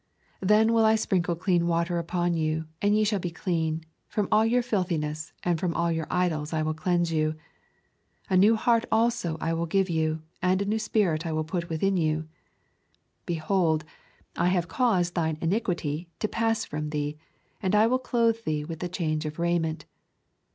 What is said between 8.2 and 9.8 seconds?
A new heart also will I